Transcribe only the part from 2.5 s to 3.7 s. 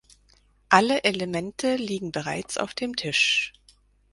auf dem Tisch.